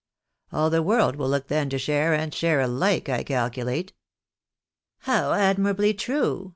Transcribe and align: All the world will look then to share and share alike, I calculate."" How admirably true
All 0.51 0.71
the 0.71 0.81
world 0.81 1.15
will 1.15 1.29
look 1.29 1.47
then 1.47 1.69
to 1.69 1.77
share 1.77 2.15
and 2.15 2.33
share 2.33 2.59
alike, 2.59 3.07
I 3.07 3.21
calculate."" 3.23 3.93
How 5.01 5.33
admirably 5.33 5.93
true 5.93 6.49